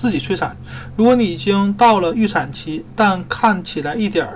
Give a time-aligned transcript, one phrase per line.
[0.00, 0.56] 自己催产。
[0.96, 4.26] 如果你已经到了预产期，但看起来一点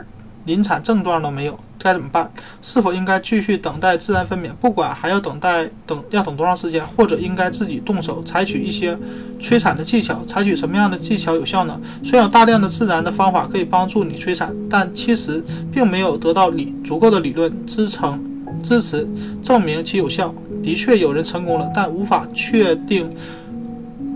[0.44, 2.30] 临产症状都没有，该怎么办？
[2.60, 4.50] 是否应该继续等待自然分娩？
[4.60, 8.98] 不管还要等待等要等多长时间，或者应该自己动手采取一些
[9.40, 10.22] 催产的技巧？
[10.26, 11.80] 采取什么样的技巧有效呢？
[12.02, 15.42] 虽然有大量的自然的方法可以帮助你催产，但其实
[15.72, 18.22] 并没有得到理足够的理论支撑
[18.62, 19.08] 支持
[19.42, 20.34] 证明其有效。
[20.62, 23.10] 的确有人成功了，但无法确定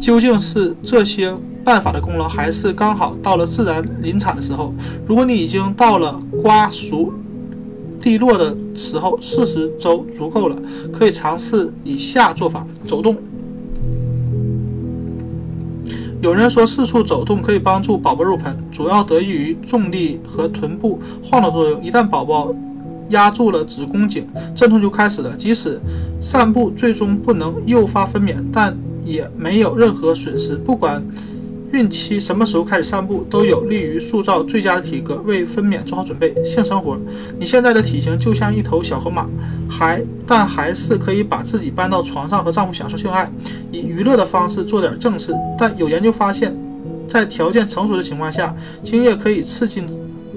[0.00, 1.32] 究竟是这些。
[1.64, 4.72] 办法的功劳还是刚好到了自然临产的时候。
[5.06, 7.12] 如果你已经到了瓜熟
[8.00, 10.56] 蒂落的时候，四十周足够了，
[10.90, 13.14] 可以尝试以下做法：走动。
[16.22, 21.84] 有人说四处走动可以帮助宝宝入盆，主要得益于重力和臀部晃动作用。
[21.84, 22.54] 一旦宝宝
[23.10, 25.36] 压住了子宫颈，阵痛就开始了。
[25.36, 25.78] 即使
[26.18, 28.74] 散步最终不能诱发分娩，但
[29.08, 30.56] 也没有任何损失。
[30.56, 31.02] 不管。
[31.70, 36.34] 孕期什么时候开始散步都有利于塑造最佳的体格，为分娩做好准备。
[36.42, 36.98] 性生活，
[37.38, 39.28] 你现在的体型就像一头小河马，
[39.68, 43.30] 还但还是可以把自己搬到床上和丈夫享受性爱，
[43.70, 45.34] 以娱乐的方式做点正事。
[45.58, 46.56] 但有研究发现，
[47.06, 49.82] 在条件成熟的情况下，精液可以刺激。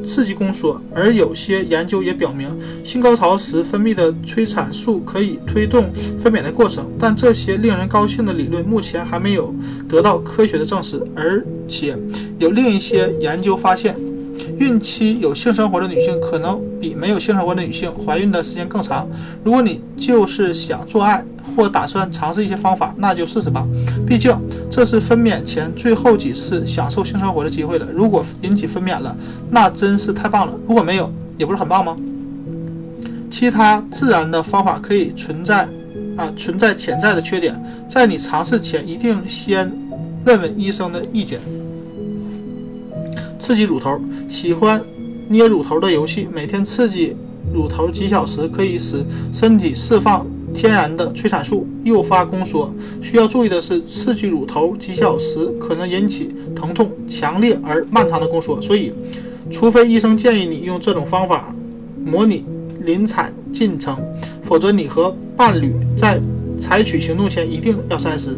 [0.04, 2.50] 刺激宫缩，而有些研究也表明，
[2.84, 6.86] 性高潮时分泌的催产素可以推动分娩的过程。
[7.00, 9.54] 但这些令人高兴的理论目前还没有
[9.88, 11.02] 得到科学的证实。
[11.16, 11.98] 而且
[12.40, 13.96] 有另一些研究发现，
[14.58, 19.08] 孕期有性生活的女性可能比没有性生活的女性怀孕的时间更长。
[19.44, 21.24] 如果你就是想做爱，
[21.56, 23.68] 或打算尝试一些方法，那就试试吧。
[24.06, 24.36] 毕竟
[24.70, 27.88] 这是分娩前最后几次享受性生活的机会了。
[27.94, 29.16] 如果引起分娩了，
[29.50, 31.96] 那真是太棒了；如果没有，也不是很棒吗？
[33.30, 35.68] 其他自然的方法可以存在
[36.18, 37.56] 啊，存在潜在的缺点。
[37.88, 39.72] 在你尝试前，一定先
[40.26, 41.40] 问问医生的意见。
[43.40, 44.84] 刺激乳头，喜欢
[45.30, 47.16] 捏乳头的游戏，每天刺激
[47.54, 50.28] 乳头几小时，可以使身体释放。
[50.54, 58.92] 天然的催产素诱发宫缩，需要注意的是，刺激乳头几小时可能引起疼痛、强烈而漫长的宫缩，所以，
[59.50, 61.54] 除非医生建议你用这种方法
[62.06, 62.46] 模拟
[62.82, 63.98] 临产进程，
[64.44, 66.22] 否则你和伴侣在
[66.58, 68.38] 采取行动前一定要三思。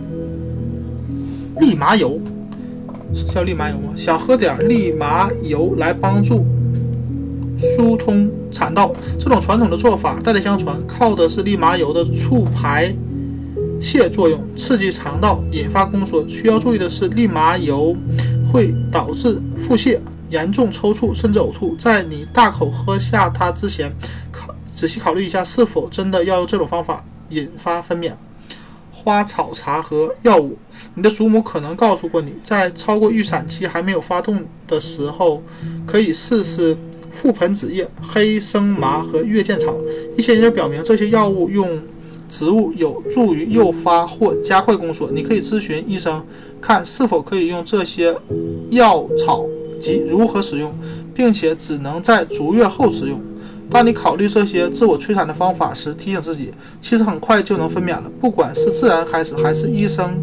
[1.59, 2.19] 利麻油
[3.13, 3.94] 是叫利麻油吗？
[3.95, 6.45] 想喝点利麻油来帮助。
[7.56, 12.95] 疏通产道，这种传统的做法代代相传，靠的是利麻油的促排
[13.81, 16.25] 泄作用，刺激肠道，引发宫缩。
[16.27, 17.93] 需要注意的是，利麻油
[18.49, 19.99] 会导致腹泻、
[20.29, 21.75] 严重抽搐甚至呕吐。
[21.75, 23.93] 在你大口喝下它之前，
[24.31, 28.13] 考仔细考虑一下，是否真的要用这种方法引发分娩。
[28.91, 30.57] 花草茶和药物，
[30.93, 35.43] 你的祖母可能告诉过你，在超过预产期还没有发动的时候，
[35.85, 36.77] 可以试试。
[37.13, 39.75] 覆盆子叶、黑生麻和月见草，
[40.18, 41.79] 一些研究表明，这些药物用
[42.28, 45.12] 植物有助于诱发或加快宫缩。
[45.12, 46.25] 你可以咨询医生，
[46.59, 48.16] 看是否可以用这些
[48.72, 49.46] 药草
[49.79, 50.74] 及如何使用，
[51.13, 53.22] 并且只能在足月后使用。
[53.69, 56.50] 当你考虑这些自我催产的方法时，提醒自己，
[56.81, 58.12] 其实很快就能分娩了。
[58.19, 60.16] 不管是自然开始还是医生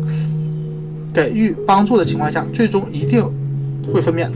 [1.15, 3.25] 给予帮助的情况下，最终一定
[3.93, 4.33] 会分娩的。